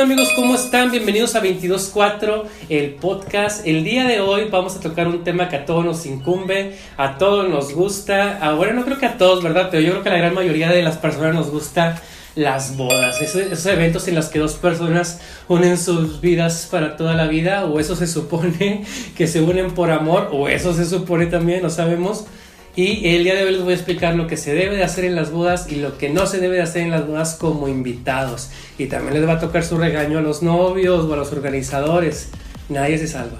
[0.00, 0.28] amigos?
[0.36, 0.92] ¿Cómo están?
[0.92, 3.66] Bienvenidos a 22.4, el podcast.
[3.66, 7.18] El día de hoy vamos a tocar un tema que a todos nos incumbe, a
[7.18, 8.38] todos nos gusta.
[8.38, 9.68] Ahora no creo que a todos, ¿verdad?
[9.72, 12.00] Pero yo creo que a la gran mayoría de las personas nos gusta
[12.36, 17.26] las bodas, esos, eventos en los que dos personas unen sus vidas para toda la
[17.26, 18.84] vida, o eso se supone
[19.16, 22.26] que se unen por amor, o eso se supone también, no sabemos.
[22.76, 25.04] Y el día de hoy les voy a explicar lo que se debe de hacer
[25.04, 27.66] en las bodas y lo que no se debe de hacer en las bodas como
[27.66, 28.50] invitados.
[28.78, 32.28] Y también les va a tocar su regaño a los novios o a los organizadores.
[32.68, 33.38] Nadie se salva.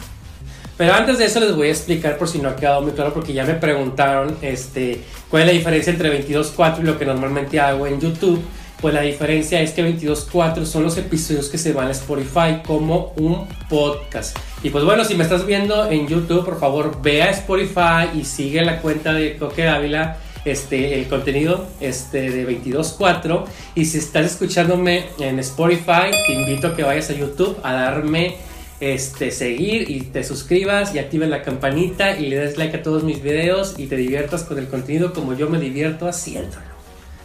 [0.76, 3.12] Pero antes de eso les voy a explicar por si no ha quedado muy claro
[3.12, 7.58] porque ya me preguntaron este, cuál es la diferencia entre 22.4 y lo que normalmente
[7.58, 8.40] hago en YouTube.
[8.80, 13.12] Pues la diferencia es que 22.4 son los episodios que se van a Spotify como
[13.16, 14.36] un podcast.
[14.62, 18.24] Y pues bueno, si me estás viendo en YouTube, por favor ve a Spotify y
[18.24, 23.44] sigue la cuenta de Coque Ávila, este, el contenido este, de 22.4.
[23.74, 28.36] Y si estás escuchándome en Spotify, te invito a que vayas a YouTube a darme
[28.78, 33.02] este, seguir y te suscribas y actives la campanita y le des like a todos
[33.02, 36.67] mis videos y te diviertas con el contenido como yo me divierto haciéndolo.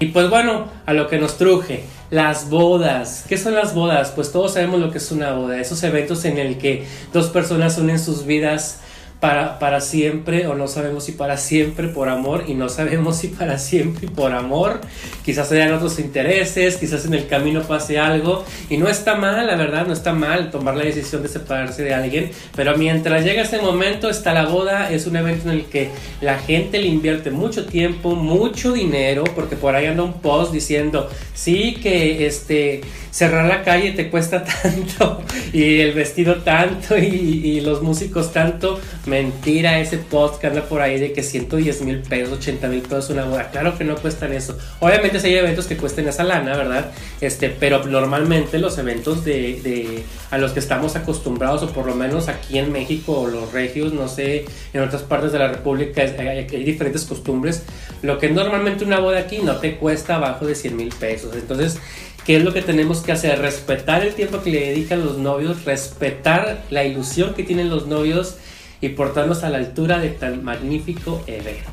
[0.04, 3.24] Y pues bueno, a lo que nos truje, las bodas.
[3.30, 4.12] ¿Qué son las bodas?
[4.12, 7.78] Pues todos sabemos lo que es una boda, esos eventos en el que dos personas
[7.78, 8.82] unen sus vidas
[9.24, 13.30] para, para siempre, o no sabemos si para siempre por amor, y no sabemos si
[13.30, 14.82] para siempre por amor.
[15.24, 19.56] Quizás hayan otros intereses, quizás en el camino pase algo, y no está mal, la
[19.56, 23.60] verdad, no está mal tomar la decisión de separarse de alguien, pero mientras llega ese
[23.60, 25.88] momento, está la boda, es un evento en el que
[26.20, 31.10] la gente le invierte mucho tiempo, mucho dinero, porque por ahí anda un post diciendo,
[31.34, 35.22] sí, que este, cerrar la calle te cuesta tanto,
[35.54, 38.82] y el vestido tanto, y, y los músicos tanto
[39.14, 43.12] mentira ese post que anda por ahí de que 110 mil pesos, 80 mil pesos
[43.12, 43.52] una boda.
[43.52, 44.58] Claro que no cuestan eso.
[44.80, 46.92] Obviamente si hay eventos que cuesten esa lana, ¿verdad?
[47.22, 51.94] Este, pero normalmente los eventos de, de, a los que estamos acostumbrados, o por lo
[51.94, 56.02] menos aquí en México o los regios, no sé, en otras partes de la República
[56.02, 57.62] hay, hay diferentes costumbres.
[58.02, 61.36] Lo que normalmente una boda aquí no te cuesta abajo de 100 mil pesos.
[61.36, 61.78] Entonces,
[62.26, 63.40] ¿Qué es lo que tenemos que hacer?
[63.40, 68.38] Respetar el tiempo que le dedican los novios, respetar la ilusión que tienen los novios
[68.84, 71.70] y portarnos a la altura de tan magnífico evento.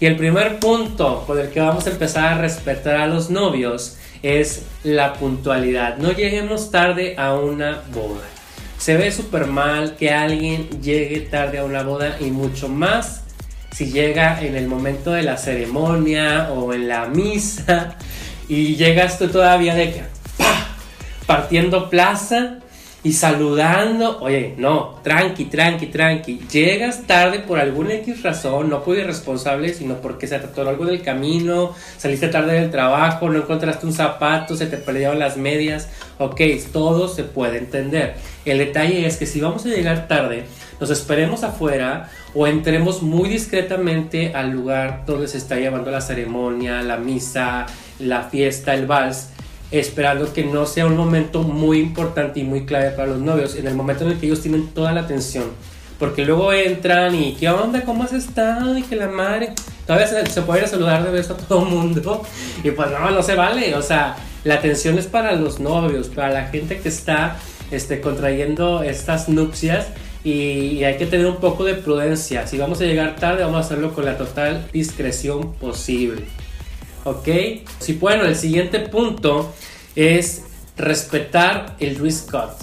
[0.00, 3.96] Y el primer punto con el que vamos a empezar a respetar a los novios
[4.24, 5.98] es la puntualidad.
[5.98, 8.24] No lleguemos tarde a una boda.
[8.76, 13.22] Se ve súper mal que alguien llegue tarde a una boda y mucho más
[13.70, 17.94] si llega en el momento de la ceremonia o en la misa
[18.48, 20.02] y llegas tú todavía de que
[21.24, 22.58] partiendo plaza
[23.04, 26.40] y saludando, oye, no, tranqui, tranqui, tranqui.
[26.50, 31.02] Llegas tarde por alguna X razón, no por irresponsable, sino porque se atoró algo del
[31.02, 35.88] camino, saliste tarde del trabajo, no encontraste un zapato, se te perdieron las medias.
[36.18, 36.40] Ok,
[36.72, 38.16] todo se puede entender.
[38.44, 40.46] El detalle es que si vamos a llegar tarde,
[40.80, 46.82] nos esperemos afuera o entremos muy discretamente al lugar donde se está llevando la ceremonia,
[46.82, 47.66] la misa,
[48.00, 49.28] la fiesta, el vals
[49.70, 53.66] esperando que no sea un momento muy importante y muy clave para los novios, en
[53.66, 55.44] el momento en el que ellos tienen toda la atención.
[55.98, 57.82] Porque luego entran y, ¿qué onda?
[57.82, 58.78] ¿Cómo has estado?
[58.78, 59.52] Y que la madre.
[59.84, 62.22] Todavía se, se puede ir a saludar de beso a todo el mundo.
[62.64, 63.74] Y pues no, no se vale.
[63.74, 67.36] O sea, la atención es para los novios, para la gente que está
[67.72, 69.88] este, contrayendo estas nupcias.
[70.22, 72.46] Y, y hay que tener un poco de prudencia.
[72.46, 76.26] Si vamos a llegar tarde, vamos a hacerlo con la total discreción posible.
[77.10, 77.28] ¿Ok?
[77.78, 79.52] Sí, bueno, el siguiente punto
[79.96, 80.44] es
[80.76, 82.54] respetar el dress code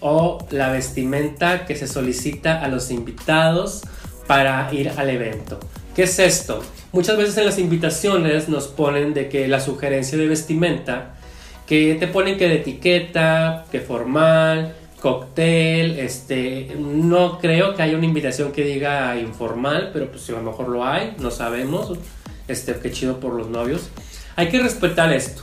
[0.00, 3.82] o la vestimenta que se solicita a los invitados
[4.26, 5.58] para ir al evento.
[5.94, 6.62] ¿Qué es esto?
[6.92, 11.14] Muchas veces en las invitaciones nos ponen de que la sugerencia de vestimenta,
[11.66, 18.06] que te ponen que de etiqueta, que formal, cóctel, este, no creo que haya una
[18.06, 21.98] invitación que diga informal, pero pues si a lo mejor lo hay, no sabemos
[22.48, 23.90] este, qué chido por los novios.
[24.36, 25.42] Hay que respetar esto.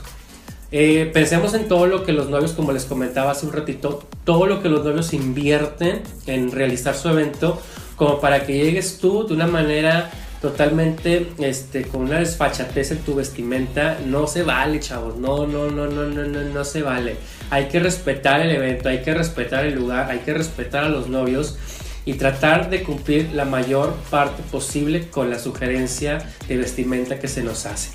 [0.72, 4.46] Eh, pensemos en todo lo que los novios, como les comentaba hace un ratito, todo
[4.46, 7.60] lo que los novios invierten en realizar su evento,
[7.96, 10.10] como para que llegues tú de una manera
[10.40, 15.86] totalmente este, con una desfachatez en tu vestimenta, no se vale, chavos, no, no, no,
[15.86, 17.16] no, no, no, no se vale.
[17.50, 21.08] Hay que respetar el evento, hay que respetar el lugar, hay que respetar a los
[21.08, 21.58] novios
[22.04, 26.18] y tratar de cumplir la mayor parte posible con la sugerencia
[26.48, 27.90] de vestimenta que se nos hace.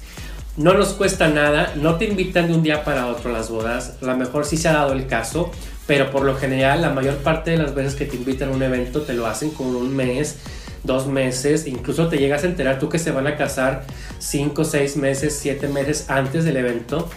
[0.57, 4.05] No nos cuesta nada, no te invitan de un día para otro las bodas, a
[4.05, 5.51] lo mejor sí se ha dado el caso,
[5.85, 8.63] pero por lo general la mayor parte de las veces que te invitan a un
[8.63, 10.37] evento te lo hacen con un mes,
[10.83, 13.85] dos meses, incluso te llegas a enterar tú que se van a casar
[14.19, 17.09] cinco, seis meses, siete meses antes del evento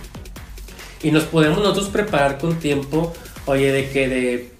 [1.03, 3.13] y nos podemos nosotros preparar con tiempo
[3.49, 4.51] oye, de que de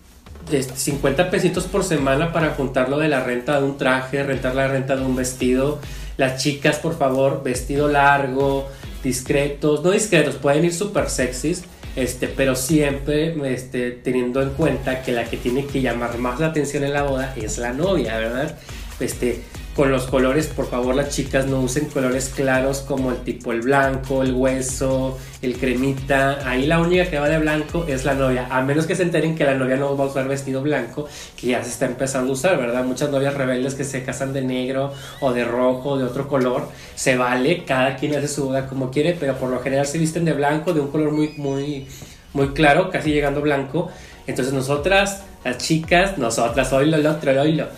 [0.51, 4.97] 50 pesitos por semana para juntarlo de la renta de un traje, rentar la renta
[4.97, 5.79] de un vestido.
[6.17, 8.69] Las chicas, por favor, vestido largo,
[9.03, 11.65] discretos, no discretos, pueden ir súper sexys,
[11.97, 16.49] este, pero siempre este, teniendo en cuenta que la que tiene que llamar más la
[16.49, 18.59] atención en la boda es la novia, ¿verdad?
[19.01, 19.43] Este,
[19.79, 23.61] con los colores, por favor, las chicas no usen colores claros como el tipo el
[23.61, 26.41] blanco, el hueso, el cremita.
[26.51, 29.37] Ahí la única que va de blanco es la novia, a menos que se enteren
[29.37, 31.07] que la novia no va a usar vestido blanco,
[31.41, 32.85] que ya se está empezando a usar, ¿verdad?
[32.85, 36.69] Muchas novias rebeldes que se casan de negro o de rojo o de otro color,
[36.97, 40.25] se vale, cada quien hace su boda como quiere, pero por lo general se visten
[40.25, 41.87] de blanco, de un color muy, muy,
[42.33, 43.89] muy claro, casi llegando blanco.
[44.27, 47.69] Entonces nosotras, las chicas, nosotras, oílo, otro, oílo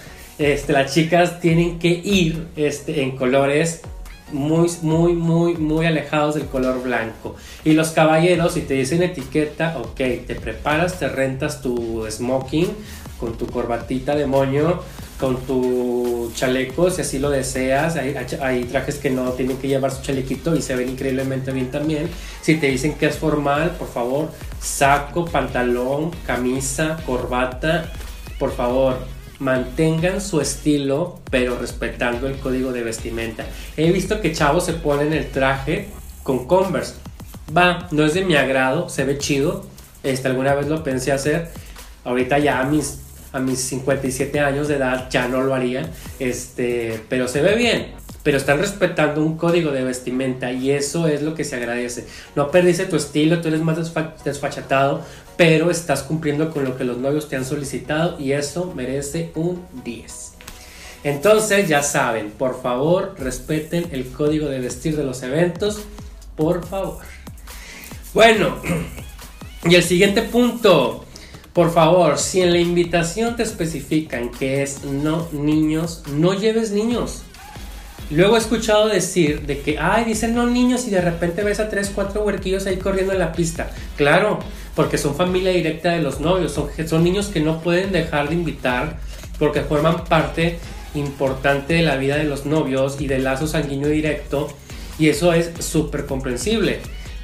[0.41, 3.83] este, las chicas tienen que ir este, en colores
[4.33, 7.37] muy, muy, muy, muy alejados del color blanco.
[7.63, 9.97] Y los caballeros, si te dicen etiqueta, ok,
[10.27, 12.69] te preparas, te rentas tu smoking
[13.19, 14.81] con tu corbatita de moño,
[15.19, 17.97] con tu chaleco, si así lo deseas.
[17.97, 21.71] Hay, hay, trajes que no tienen que llevar su chalequito y se ven increíblemente bien
[21.71, 22.09] también.
[22.41, 27.93] Si te dicen que es formal, por favor, saco, pantalón, camisa, corbata,
[28.39, 28.97] por favor,
[29.41, 33.45] mantengan su estilo, pero respetando el código de vestimenta.
[33.77, 35.89] He visto que chavos se ponen el traje
[36.23, 36.95] con Converse.
[37.57, 39.67] Va, no es de mi agrado, se ve chido.
[40.03, 41.49] Este, alguna vez lo pensé hacer.
[42.05, 43.01] Ahorita ya a mis,
[43.33, 45.91] a mis 57 años de edad ya no lo haría.
[46.19, 51.23] Este, pero se ve bien pero están respetando un código de vestimenta y eso es
[51.23, 52.07] lo que se agradece.
[52.37, 53.79] No perdiste tu estilo, tú eres más
[54.25, 55.03] desfachatado,
[55.37, 59.65] pero estás cumpliendo con lo que los novios te han solicitado y eso merece un
[59.85, 60.33] 10.
[61.03, 65.81] Entonces ya saben, por favor respeten el código de vestir de los eventos,
[66.37, 67.03] por favor.
[68.13, 68.57] Bueno,
[69.65, 71.07] y el siguiente punto,
[71.55, 77.23] por favor, si en la invitación te especifican que es no niños, no lleves niños.
[78.11, 81.69] Luego he escuchado decir de que, ay, dicen no niños y de repente ves a
[81.69, 83.71] tres, cuatro huerquillos ahí corriendo en la pista.
[83.97, 84.41] Claro,
[84.75, 88.35] porque son familia directa de los novios, son, son niños que no pueden dejar de
[88.35, 88.99] invitar
[89.39, 90.59] porque forman parte
[90.95, 94.49] importante de la vida de los novios y del lazo sanguíneo directo
[94.99, 96.81] y eso es súper comprensible.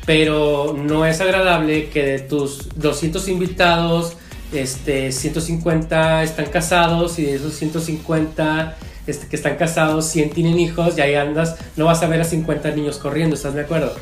[0.06, 4.16] Pero no es agradable que de tus 200 invitados,
[4.52, 10.96] este, 150 están casados y de esos 150 este, que están casados, 100 tienen hijos
[10.98, 13.92] y ahí andas, no vas a ver a 50 niños corriendo, ¿estás de acuerdo?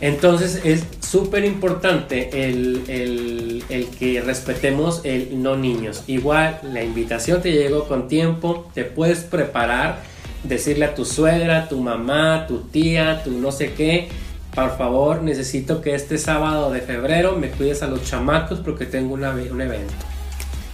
[0.00, 6.02] Entonces es súper importante el, el, el, que respetemos el no niños.
[6.08, 10.00] Igual la invitación te llegó con tiempo, te puedes preparar,
[10.42, 14.08] decirle a tu suegra, tu mamá, tu tía, tu no sé qué,
[14.54, 19.14] por favor necesito que este sábado de febrero me cuides a los chamacos porque tengo
[19.14, 19.94] una, un evento.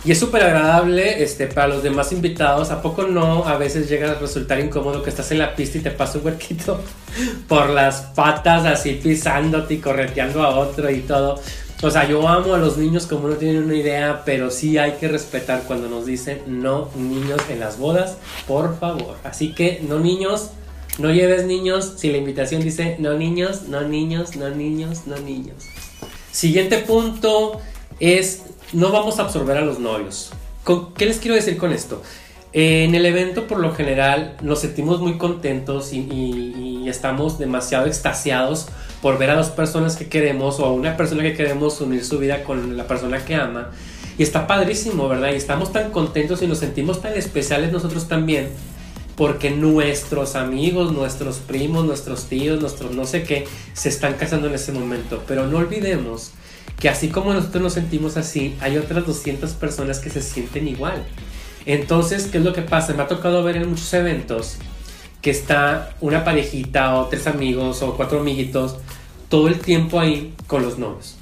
[0.05, 2.71] Y es súper agradable este, para los demás invitados.
[2.71, 5.81] ¿A poco no a veces llega a resultar incómodo que estás en la pista y
[5.81, 6.81] te pasa un huerquito
[7.49, 11.41] por las patas así pisándote y correteando a otro y todo?
[11.81, 14.93] O sea, yo amo a los niños como no tienen una idea, pero sí hay
[14.93, 18.17] que respetar cuando nos dicen no niños en las bodas,
[18.49, 19.17] por favor.
[19.23, 20.50] Así que no niños,
[20.99, 25.64] no lleves niños si la invitación dice no niños, no niños, no niños, no niños.
[26.33, 27.61] Siguiente punto
[28.00, 30.31] es no vamos a absorber a los novios.
[30.97, 32.03] ¿Qué les quiero decir con esto?
[32.53, 38.67] En el evento por lo general nos sentimos muy contentos y, estamos demasiado extasiados
[39.03, 42.19] por ver a dos personas que queremos o a una persona que queremos unir su
[42.19, 43.73] vida con la persona que ama.
[44.17, 45.33] Y está padrísimo, ¿verdad?
[45.33, 48.49] Y estamos tan contentos y nos sentimos tan especiales nosotros también
[49.19, 54.55] porque nuestros amigos, nuestros primos, nuestros tíos, nuestros no sé qué, se están casando en
[54.55, 55.25] ese momento.
[55.27, 56.31] Pero no olvidemos
[56.79, 61.05] que así como nosotros nos sentimos así, hay otras 200 personas que se sienten igual.
[61.67, 62.95] Entonces, ¿qué es lo que pasa?
[62.95, 64.59] Me ha tocado ver en muchos eventos
[65.21, 68.77] que está una parejita o tres amigos o cuatro amiguitos
[69.29, 71.18] todo el tiempo ahí con los novios.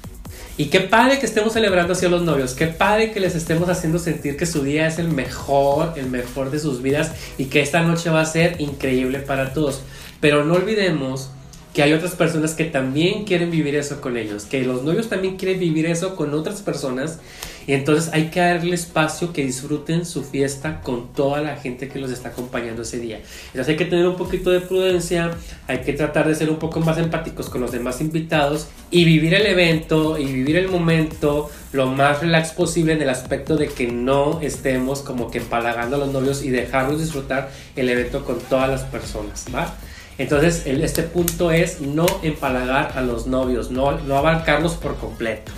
[0.59, 3.69] Y qué padre que estemos celebrando así a los novios, qué padre que les estemos
[3.69, 7.61] haciendo sentir que su día es el mejor, el mejor de sus vidas y que
[7.61, 9.81] esta noche va a ser increíble para todos.
[10.19, 11.29] Pero no olvidemos
[11.77, 15.37] que hay otras personas que también quieren vivir eso con ellos, que los novios también
[15.37, 17.19] quieren vivir eso con otras personas
[17.67, 21.99] y entonces hay que darle espacio que disfruten su fiesta con toda la gente que
[21.99, 23.21] los está acompañando ese día.
[23.49, 26.79] Entonces hay que tener un poquito de prudencia, hay que tratar de ser un poco
[26.79, 31.85] más empáticos con los demás invitados y vivir el evento y vivir el momento lo
[31.85, 36.11] más relax posible en el aspecto de que no estemos como que empalagando a los
[36.11, 39.77] novios y dejarlos disfrutar el evento con todas las personas, ¿va?
[40.17, 45.51] Entonces, este punto es no empalagar a los novios, no, no abarcarlos por completo.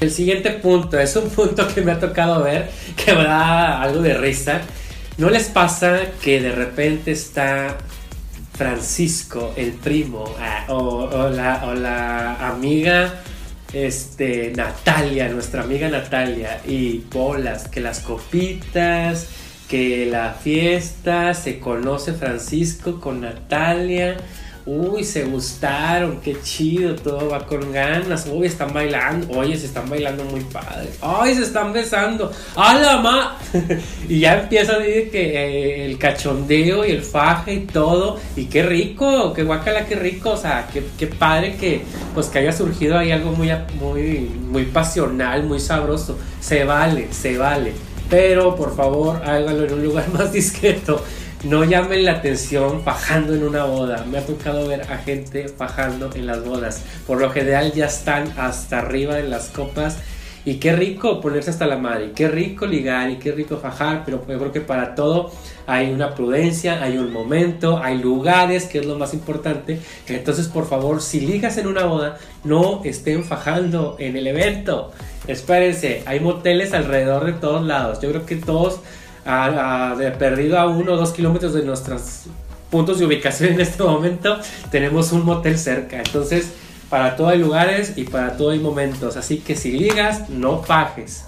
[0.00, 4.02] El siguiente punto es un punto que me ha tocado ver que me da algo
[4.02, 4.60] de risa.
[5.16, 7.76] ¿No les pasa que de repente está
[8.54, 13.22] Francisco, el primo, ah, o, la, o la amiga
[13.72, 19.28] este, Natalia, nuestra amiga Natalia, y bolas, que las copitas,
[19.72, 24.18] que la fiesta, se conoce Francisco con Natalia,
[24.64, 28.28] Uy, se gustaron, qué chido, todo va con ganas.
[28.30, 29.26] Uy, están bailando.
[29.36, 30.88] Oye, se están bailando muy padre.
[31.00, 32.30] Ay, se están besando.
[32.54, 33.38] ¡A la ma!
[34.08, 38.20] y ya empieza a decir que eh, el cachondeo y el faje y todo.
[38.36, 40.30] Y qué rico, qué guacala, qué rico.
[40.30, 41.82] O sea, qué, qué padre que
[42.14, 43.50] pues que haya surgido ahí algo muy,
[43.80, 46.16] muy, muy pasional, muy sabroso.
[46.40, 47.72] Se vale, se vale.
[48.12, 51.02] Pero por favor, hágalo en un lugar más discreto
[51.44, 54.04] no llamen la atención fajando en una boda.
[54.04, 56.82] Me ha tocado ver a gente fajando en las bodas.
[57.04, 59.96] Por lo general ya están hasta arriba en las copas.
[60.44, 64.24] Y qué rico ponerse hasta la madre, qué rico ligar y qué rico fajar, pero
[64.26, 65.30] yo creo que para todo
[65.66, 69.78] hay una prudencia, hay un momento, hay lugares, que es lo más importante.
[70.08, 74.90] Entonces, por favor, si ligas en una boda, no estén fajando en el evento.
[75.28, 78.00] Espérense, hay moteles alrededor de todos lados.
[78.00, 78.80] Yo creo que todos
[79.24, 82.24] a, de perdido a uno o dos kilómetros de nuestros
[82.70, 84.38] puntos de ubicación en este momento,
[84.70, 85.98] tenemos un motel cerca.
[85.98, 86.52] Entonces,
[86.92, 89.16] para todo hay lugares y para todo hay momentos.
[89.16, 91.24] Así que si ligas, no pajes.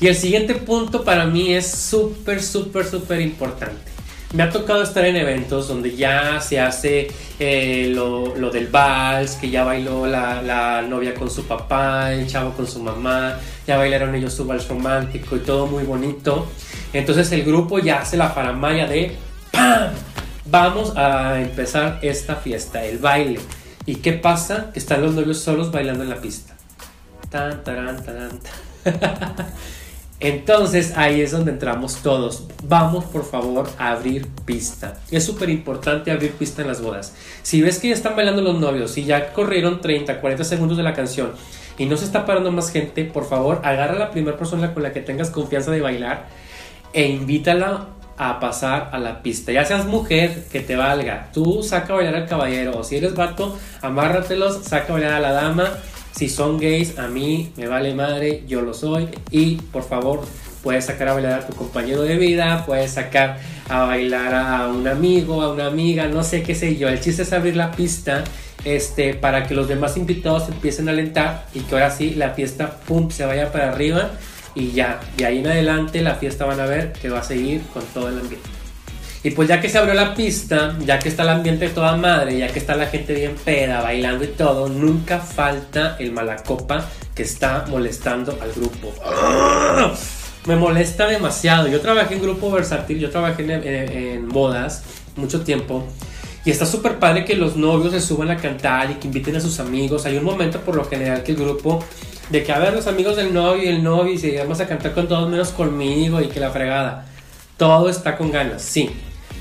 [0.00, 3.92] Y el siguiente punto para mí es súper, súper, súper importante.
[4.32, 7.06] Me ha tocado estar en eventos donde ya se hace
[7.38, 12.50] eh, lo, del vals, que ya bailó la, la, novia con su papá, el chavo
[12.50, 16.48] con su mamá, ya bailaron ellos su vals romántico y todo muy bonito.
[16.92, 19.14] Entonces el grupo ya hace la faramaya de
[19.52, 19.92] ¡PAM!
[20.46, 23.38] Vamos a empezar esta fiesta, el baile.
[23.86, 24.70] ¿Y qué pasa?
[24.72, 26.54] Que están los novios solos bailando en la pista.
[27.30, 29.46] Tan, taran, taran, tan.
[30.20, 32.44] Entonces ahí es donde entramos todos.
[32.66, 34.98] Vamos por favor a abrir pista.
[35.10, 37.14] Es súper importante abrir pista en las bodas.
[37.42, 40.82] Si ves que ya están bailando los novios y ya corrieron 30, 40 segundos de
[40.82, 41.32] la canción
[41.76, 44.82] y no se está parando más gente, por favor agarra a la primera persona con
[44.82, 46.26] la que tengas confianza de bailar
[46.94, 49.52] e invítala a pasar a la pista.
[49.52, 51.30] Ya seas mujer, que te valga.
[51.32, 52.78] Tú saca a bailar al caballero.
[52.78, 55.72] O si eres vato, amárratelos, saca a bailar a la dama
[56.16, 59.08] si son gays, a mí me vale madre, yo lo soy.
[59.30, 60.24] Y por favor,
[60.62, 64.86] puedes sacar a bailar a tu compañero de vida, puedes sacar a bailar a un
[64.86, 66.88] amigo, a una amiga, no sé qué sé yo.
[66.88, 68.22] El chiste es abrir la pista
[68.64, 72.76] este, para que los demás invitados empiecen a alentar y que ahora sí la fiesta
[72.86, 74.12] pum, se vaya para arriba
[74.54, 77.62] y ya, de ahí en adelante la fiesta van a ver que va a seguir
[77.72, 78.48] con todo el ambiente.
[79.24, 82.36] Y pues ya que se abrió la pista, ya que está el ambiente toda madre,
[82.38, 86.84] ya que está la gente bien peda, bailando y todo, nunca falta el malacopa
[87.14, 88.92] que está molestando al grupo.
[89.02, 89.92] ¡Ah!
[90.46, 91.68] Me molesta demasiado.
[91.68, 94.84] Yo trabajé en grupo versátil, yo trabajé en, bodas
[95.16, 95.86] mucho tiempo.
[96.44, 99.40] Y está súper padre que los novios se suban a cantar y que inviten a
[99.40, 100.04] sus amigos.
[100.04, 101.82] Hay un momento por lo general que el grupo
[102.30, 104.66] de que a ver los amigos del novio y el novio y se vamos a
[104.66, 107.06] cantar con todos menos conmigo y que la fregada.
[107.56, 108.90] Todo está con ganas, sí.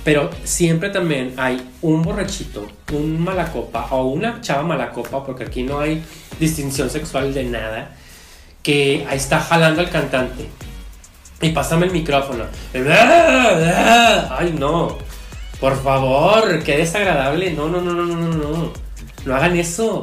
[0.03, 5.79] Pero siempre también hay un borrachito, un malacopa o una chava malacopa, porque aquí no
[5.79, 6.03] hay
[6.39, 7.95] distinción sexual de nada,
[8.61, 10.49] que ahí está jalando al cantante.
[11.41, 12.45] Y pásame el micrófono.
[12.73, 14.97] Ay, no.
[15.59, 17.51] Por favor, qué desagradable.
[17.51, 18.73] No, no, no, no, no, no.
[19.25, 20.01] No hagan eso.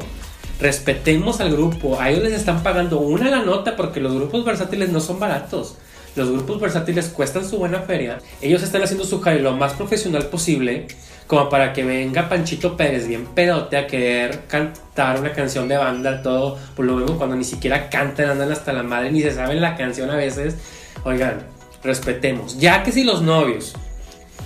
[0.61, 2.01] Respetemos al grupo.
[2.01, 5.77] A ellos les están pagando una la nota porque los grupos versátiles no son baratos.
[6.17, 8.19] Los grupos versátiles cuestan su buena feria.
[8.43, 10.89] Ellos están haciendo su jale lo más profesional posible,
[11.27, 16.23] como para que venga Panchito Pérez bien pedote a querer cantar una canción de banda,
[16.23, 19.77] todo, por lo cuando ni siquiera cantan, andan hasta la madre, ni se saben la
[19.77, 20.57] canción a veces.
[21.05, 21.47] Oigan,
[21.85, 22.59] respetemos.
[22.59, 23.75] Ya que si los novios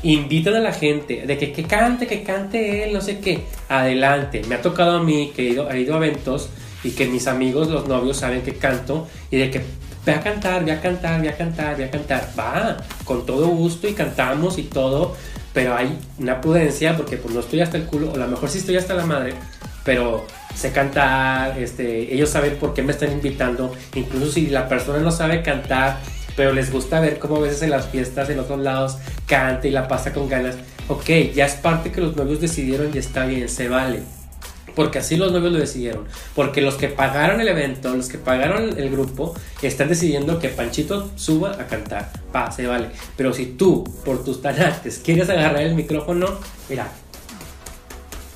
[0.05, 4.43] invitan a la gente de que, que cante, que cante él, no sé qué, adelante.
[4.49, 6.51] Me ha tocado a mí que he ido, he ido a eventos
[6.83, 9.63] y que mis amigos, los novios, saben que canto y de que
[10.05, 12.29] ve a cantar, ve a cantar, ve a cantar, ve a cantar.
[12.39, 15.17] Va, con todo gusto y cantamos y todo,
[15.55, 18.51] pero hay una prudencia porque pues no estoy hasta el culo, o a lo mejor
[18.51, 19.33] sí estoy hasta la madre,
[19.85, 24.99] pero sé cantar, este, ellos saben por qué me están invitando, incluso si la persona
[24.99, 25.99] no sabe cantar,
[26.37, 29.71] pero les gusta ver cómo a veces en las fiestas en otros lados canta y
[29.71, 30.57] la pasa con ganas.
[30.89, 34.01] Ok, ya es parte que los novios decidieron y está bien, se vale
[34.75, 36.05] porque así los novios lo decidieron.
[36.35, 41.11] Porque los que pagaron el evento, los que pagaron el grupo, están decidiendo que Panchito
[41.17, 42.11] suba a cantar.
[42.33, 42.89] Pa, se vale.
[43.17, 46.27] Pero si tú, por tus tanates, quieres agarrar el micrófono,
[46.69, 46.89] mira,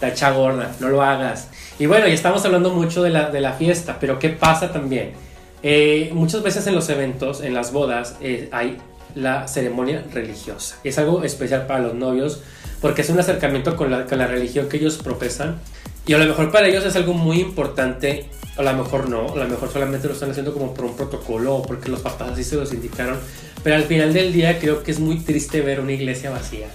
[0.00, 1.48] tacha gorda, no lo hagas.
[1.78, 5.12] Y bueno, ya estamos hablando mucho de la, de la fiesta, pero ¿qué pasa también?
[5.62, 8.78] Eh, muchas veces en los eventos, en las bodas, eh, hay
[9.14, 10.76] la ceremonia religiosa.
[10.84, 12.42] Es algo especial para los novios
[12.80, 15.58] porque es un acercamiento con la, con la religión que ellos profesan.
[16.06, 19.36] Y a lo mejor para ellos es algo muy importante, a lo mejor no, a
[19.36, 22.44] lo mejor solamente lo están haciendo como por un protocolo o porque los papás así
[22.44, 23.18] se los indicaron.
[23.62, 26.68] Pero al final del día creo que es muy triste ver una iglesia vacía.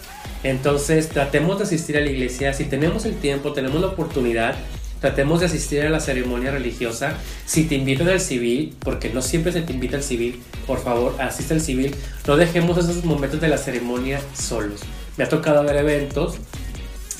[0.44, 4.56] Entonces tratemos de asistir a la iglesia, si tenemos el tiempo, tenemos la oportunidad,
[5.04, 7.18] tratemos de asistir a la ceremonia religiosa.
[7.46, 11.14] Si te invitan al civil, porque no siempre se te invita al civil, por favor,
[11.20, 11.94] asiste al civil.
[12.26, 14.80] No dejemos esos momentos de la ceremonia solos.
[15.18, 16.36] Me ha tocado ver eventos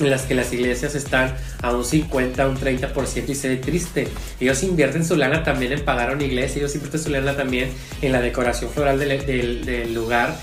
[0.00, 4.08] en las que las iglesias están a un 50, un 30% y se ve triste.
[4.40, 7.68] Ellos invierten su lana también en pagar a una iglesia, ellos invierten su lana también
[8.00, 10.34] en la decoración floral del, del, del lugar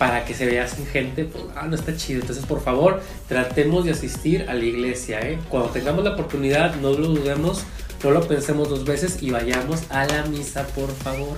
[0.00, 2.22] para que se vea sin gente, pues, ah, no está chido.
[2.22, 5.20] Entonces, por favor, tratemos de asistir a la iglesia.
[5.20, 5.38] ¿eh?
[5.50, 7.64] Cuando tengamos la oportunidad, no lo dudemos,
[8.02, 11.36] no lo pensemos dos veces y vayamos a la misa, por favor.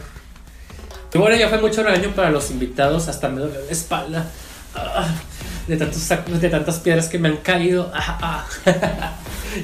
[1.12, 4.30] Y bueno, ya fue mucho regaño para los invitados, hasta me duele la espalda.
[4.76, 5.12] Ah,
[5.66, 6.08] de, tantos
[6.40, 7.90] de tantas piedras que me han caído.
[7.92, 8.46] Ah,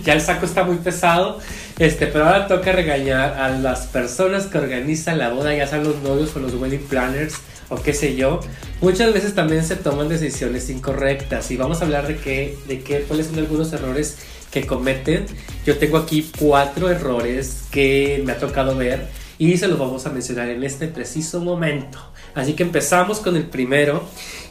[0.05, 1.39] ya el saco está muy pesado.
[1.79, 6.03] Este, pero ahora toca regañar a las personas que organizan la boda, ya sean los
[6.03, 7.37] novios o los wedding planners
[7.69, 8.41] o qué sé yo,
[8.81, 13.01] muchas veces también se toman decisiones incorrectas y vamos a hablar de qué, de qué,
[13.03, 14.19] cuáles son algunos errores
[14.51, 15.27] que cometen.
[15.67, 19.09] Yo tengo aquí cuatro errores que me ha tocado ver
[19.39, 21.99] y se los vamos a mencionar en este preciso momento.
[22.35, 24.03] Así que empezamos con el primero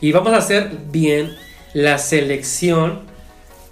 [0.01, 1.35] y vamos a hacer bien
[1.73, 3.01] la selección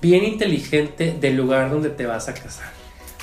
[0.02, 2.72] bien inteligente del lugar donde te vas a casar.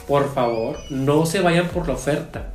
[0.06, 2.52] Por favor, no se vayan por la oferta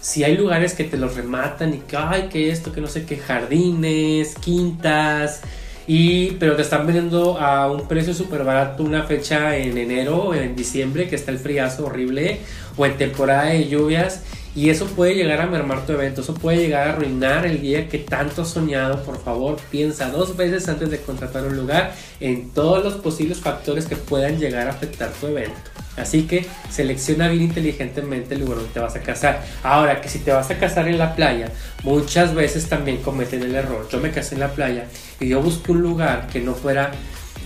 [0.00, 3.04] si hay lugares que te los rematan y que, ay, que esto, que no sé
[3.04, 5.42] qué, jardines, quintas,
[5.86, 10.34] y, pero te están vendiendo a un precio súper barato una fecha en enero o
[10.34, 12.38] en diciembre, que está el friazo horrible,
[12.76, 14.22] o en temporada de lluvias,
[14.54, 17.88] y eso puede llegar a mermar tu evento, eso puede llegar a arruinar el día
[17.88, 19.02] que tanto has soñado.
[19.04, 23.86] Por favor, piensa dos veces antes de contratar un lugar en todos los posibles factores
[23.86, 25.54] que puedan llegar a afectar tu evento.
[25.96, 29.42] Así que selecciona bien inteligentemente el lugar donde te vas a casar.
[29.62, 31.52] Ahora que si te vas a casar en la playa,
[31.84, 33.88] muchas veces también cometen el error.
[33.90, 34.86] Yo me casé en la playa
[35.20, 36.92] y yo busqué un lugar que no fuera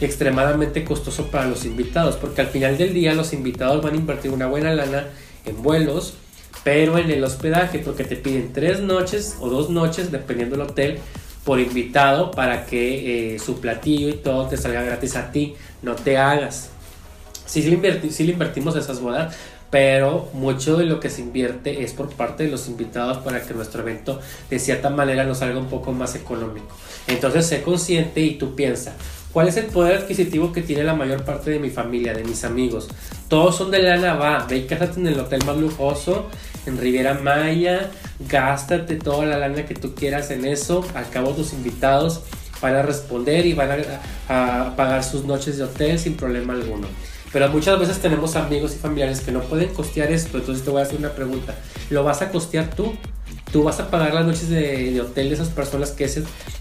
[0.01, 4.31] extremadamente costoso para los invitados, porque al final del día los invitados van a invertir
[4.31, 5.07] una buena lana
[5.47, 6.15] en vuelos,
[6.65, 10.99] pero en el hospedaje, porque te piden tres noches o dos noches, dependiendo del hotel,
[11.45, 15.95] por invitado para que eh, su platillo y todo te salga gratis a ti, no
[15.95, 16.71] te hagas
[17.47, 19.35] sí, le, invertimos esas bodas,
[19.71, 23.55] pero mucho de lo que se invierte es por parte de los invitados para que
[23.55, 26.75] nuestro evento de cierta manera nos salga un poco más económico.
[27.09, 28.95] Entonces sé consciente y tú piensa,
[29.33, 32.45] ¿cuál es el poder adquisitivo que tiene la mayor parte de mi familia, de mis
[32.45, 32.89] amigos?
[33.29, 36.29] Todos son de lana, va, ve y cásate en el hotel más lujoso,
[36.67, 37.91] en Riviera Maya,
[38.29, 42.23] gástate toda la lana que tú quieras en eso, al cabo tus invitados
[42.61, 43.71] van a responder y van
[44.29, 46.87] a, a pagar sus noches de hotel sin problema alguno.
[47.35, 50.39] Pero muchas veces tenemos amigos y familiares que no pueden costear esto.
[50.39, 51.57] Entonces te voy a hacer una pregunta.
[51.91, 52.95] ¿Lo vas a costear tú?
[53.55, 56.11] Tú vas a pagar las noches de, hotel de esas personas que,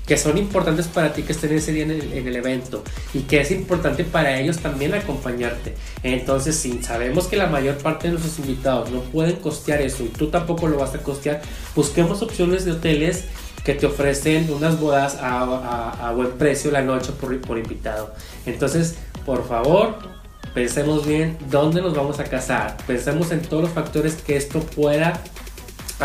[0.06, 2.84] que son importantes para ti que estén ese día en el, en el, evento
[3.16, 5.74] y que es importante para ellos también acompañarte.
[6.04, 10.10] Entonces, si sabemos que la mayor parte de nuestros invitados no pueden costear eso y
[10.10, 11.42] tú tampoco lo vas a costear,
[11.76, 13.24] busquemos opciones de hoteles
[13.66, 18.14] que te ofrecen unas bodas a, a, buen precio la noche por, por invitado.
[18.46, 20.14] Entonces, por favor,
[20.54, 22.78] Pensemos bien dónde nos vamos a casar.
[22.86, 25.20] Pensemos en todos los factores que esto pueda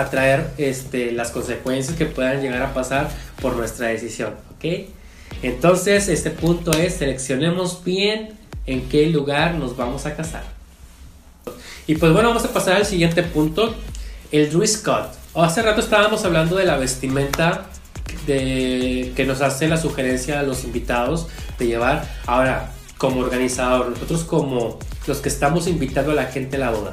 [0.02, 3.08] atraer este, las consecuencias que puedan llegar a pasar
[3.40, 4.34] por nuestra decisión.
[4.56, 4.88] ¿ok?
[5.42, 8.30] Entonces, este punto es seleccionemos bien
[8.66, 10.42] en qué lugar nos vamos a casar.
[11.86, 13.74] Y pues bueno, vamos a pasar al siguiente punto,
[14.30, 15.08] el dress code.
[15.34, 17.66] Hace rato estábamos hablando de la vestimenta
[18.26, 22.06] que nos hace la sugerencia a los invitados de llevar.
[22.26, 26.92] Ahora, como organizador, nosotros como los que estamos invitando a la gente a la boda,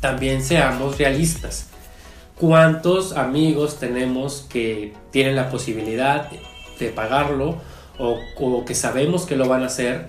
[0.00, 1.66] también seamos realistas.
[2.38, 6.30] ¿Cuántos amigos tenemos que tienen la posibilidad
[6.78, 7.56] de pagarlo
[7.98, 10.06] o, o que sabemos que lo van a hacer?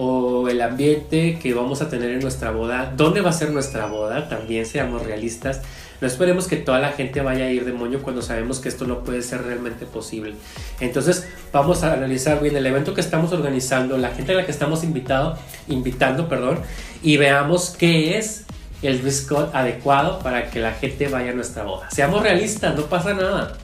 [0.00, 3.86] o el ambiente que vamos a tener en nuestra boda, dónde va a ser nuestra
[3.86, 5.60] boda, también seamos realistas.
[6.00, 8.86] No esperemos que toda la gente vaya a ir de moño cuando sabemos que esto
[8.86, 10.34] no puede ser realmente posible.
[10.78, 14.52] Entonces vamos a analizar bien el evento que estamos organizando, la gente a la que
[14.52, 16.60] estamos invitado, invitando, perdón,
[17.02, 18.44] y veamos qué es
[18.82, 21.90] el dress adecuado para que la gente vaya a nuestra boda.
[21.90, 23.56] Seamos realistas, no pasa nada.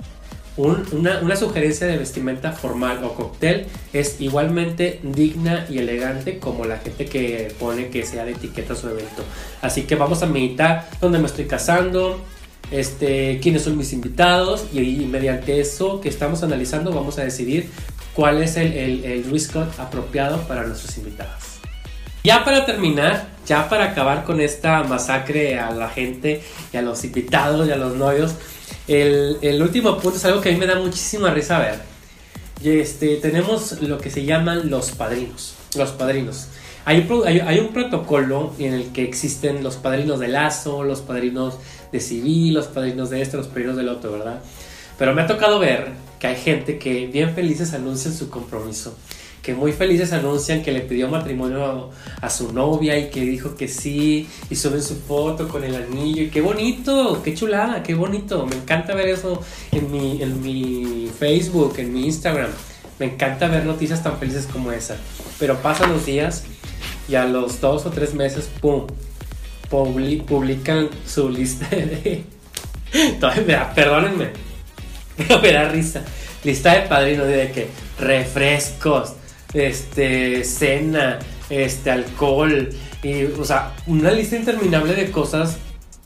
[0.56, 6.78] una, una, sugerencia de vestimenta formal o cóctel es igualmente digna y elegante como la
[6.78, 9.24] gente que pone que sea de etiqueta su evento.
[9.62, 12.20] Así que vamos a meditar dónde me estoy casando,
[12.70, 17.68] este, quiénes son mis invitados y, mediante eso que estamos analizando vamos a decidir
[18.14, 21.53] cuál es el, el, el apropiado para nuestros invitados.
[22.26, 27.04] Ya para terminar, ya para acabar con esta masacre a la gente y a los
[27.04, 28.34] invitados y a los novios,
[28.88, 31.80] el, el último punto es algo que a mí me da muchísima risa ver.
[32.64, 35.54] Este, tenemos lo que se llaman los padrinos.
[35.76, 36.46] Los padrinos.
[36.86, 41.58] Hay, hay, hay, un protocolo en el que existen los padrinos de lazo, los padrinos
[41.92, 44.40] de civil, los padrinos de este, los padrinos del otro, ¿verdad?
[44.96, 48.96] Pero me ha tocado ver que hay gente que bien felices anuncian su compromiso
[49.44, 51.90] que muy felices anuncian que le pidió matrimonio
[52.22, 56.30] a, su novia y que dijo que sí y suben su foto con el anillo
[56.32, 61.74] qué bonito, qué chulada, qué bonito, me encanta ver eso en mi, en mi Facebook,
[61.76, 62.50] en mi Instagram,
[62.98, 64.96] me encanta ver noticias tan felices como esa,
[65.38, 66.44] pero pasan los días
[67.06, 68.86] y a los dos o tres meses, ¡pum!
[69.68, 72.24] publican su lista de...
[73.74, 74.30] perdónenme,
[75.42, 76.02] me da risa.
[76.44, 79.14] Lista de padrinos de que refrescos,
[79.54, 82.68] este, cena, este, alcohol,
[83.02, 85.58] y, o sea, una lista interminable de cosas,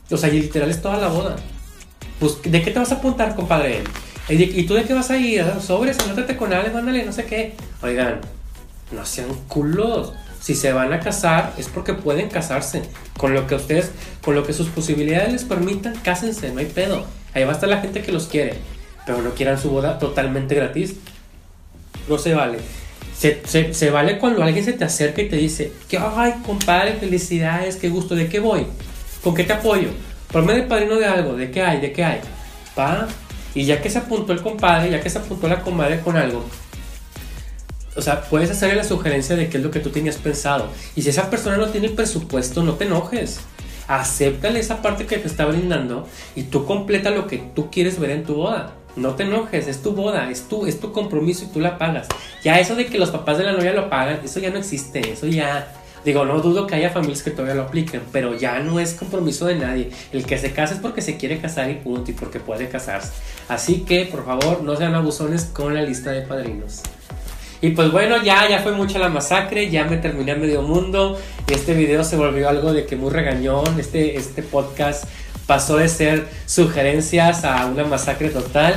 [0.09, 1.35] o sea, y literal es toda la boda.
[2.19, 3.83] Pues, ¿de qué te vas a apuntar, compadre?
[4.29, 5.43] ¿Y tú de qué vas a ir?
[5.59, 7.55] Sobres, anótate con Ale, mándale, no sé qué.
[7.81, 8.19] Oigan,
[8.91, 10.13] no sean culos.
[10.39, 12.83] Si se van a casar es porque pueden casarse.
[13.17, 13.91] Con lo que ustedes,
[14.23, 17.05] con lo que sus posibilidades les permitan, cásense, no hay pedo.
[17.33, 18.53] Ahí va a estar la gente que los quiere.
[19.05, 20.95] Pero no quieran su boda totalmente gratis.
[22.07, 22.59] No se vale.
[23.19, 27.89] Se, vale cuando alguien se te acerca y te dice, que, ay, compadre, felicidades, qué
[27.89, 28.65] gusto, ¿de qué voy?
[29.21, 29.89] ¿Con qué te apoyo?
[30.31, 31.81] Ponme de padrino de algo, ¿de qué hay?
[31.81, 32.21] ¿De qué hay?
[32.75, 33.07] Pa,
[33.53, 36.45] y ya que se apuntó el compadre, ya que se apuntó la comadre con algo,
[37.95, 40.69] o sea, puedes hacerle la sugerencia de qué es lo que tú tenías pensado.
[40.95, 43.41] Y si esa persona no tiene presupuesto, no te enojes.
[43.89, 48.11] Acéptale esa parte que te está brindando y tú completa lo que tú quieres ver
[48.11, 48.75] en tu boda.
[48.95, 52.07] No te enojes, es tu boda, es tu, es tu compromiso y tú la pagas.
[52.43, 55.11] Ya eso de que los papás de la novia lo pagan, eso ya no existe,
[55.11, 55.75] eso ya...
[56.05, 59.45] Digo, no dudo que haya familias que todavía lo apliquen, pero ya no es compromiso
[59.47, 59.91] de nadie.
[60.13, 63.11] El que se casa es porque se quiere casar y punto, y porque puede casarse.
[63.49, 66.83] Así que, por favor, no sean abusones con la lista de padrinos.
[67.61, 71.19] Y pues bueno, ya, ya fue mucha la masacre, ya me terminé medio mundo.
[71.47, 73.77] Este video se volvió algo de que muy regañón.
[73.77, 75.03] Este, este podcast
[75.49, 78.75] pasó de ser sugerencias a una masacre total.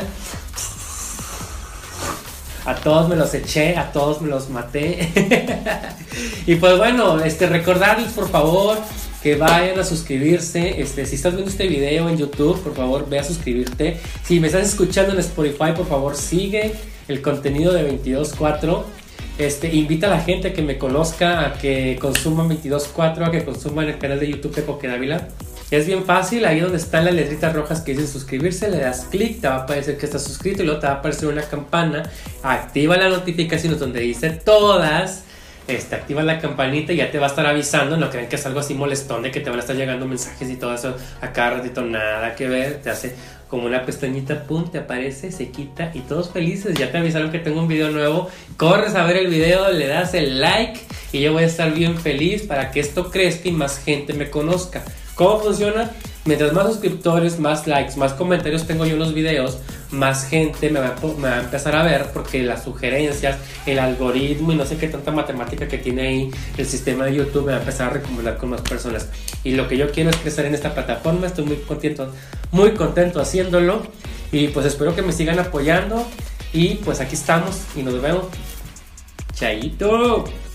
[2.64, 5.10] A todos me los eché, a todos me los maté.
[6.46, 8.78] y pues bueno, este, recordarles por favor
[9.22, 10.80] que vayan a suscribirse.
[10.80, 14.00] Este, si estás viendo este video en YouTube, por favor ve a suscribirte.
[14.24, 16.72] Si me estás escuchando en Spotify, por favor sigue
[17.06, 18.82] el contenido de 22.4.
[19.36, 23.82] Este, invita a la gente que me conozca, a que consuma 22.4, a que consuma
[23.82, 25.28] en el canal de YouTube de Poké Dávila.
[25.72, 29.40] Es bien fácil, ahí donde están las letritas rojas que dicen suscribirse, le das clic,
[29.40, 32.02] te va a aparecer que estás suscrito y luego te va a aparecer una campana.
[32.42, 35.24] Activa las notificaciones donde dice todas.
[35.66, 37.96] Este, activa la campanita y ya te va a estar avisando.
[37.96, 40.50] No crean que es algo así molestón de que te van a estar llegando mensajes
[40.50, 41.80] y todo eso a cada ratito.
[41.80, 43.14] Nada que ver, te hace
[43.48, 46.74] como una pestañita, pum, te aparece, se quita y todos felices.
[46.78, 48.28] Ya te avisaron que tengo un video nuevo.
[48.58, 50.78] Corres a ver el video, le das el like
[51.12, 54.28] y yo voy a estar bien feliz para que esto crezca y más gente me
[54.28, 54.84] conozca.
[55.14, 55.90] ¿Cómo funciona?
[56.24, 59.58] Mientras más suscriptores, más likes, más comentarios tengo yo en los videos,
[59.90, 64.64] más gente me va, a, empezar a ver porque las sugerencias, el algoritmo y no
[64.64, 67.88] sé qué tanta matemática que tiene ahí el sistema de YouTube me va a empezar
[67.88, 69.08] a recomendar con más personas.
[69.42, 72.12] Y lo que yo quiero es crecer en esta plataforma, estoy muy contento,
[72.52, 73.82] muy contento haciéndolo
[74.30, 76.06] y pues espero que me sigan apoyando
[76.52, 78.26] y pues aquí estamos y nos vemos.
[79.34, 80.51] Chaito.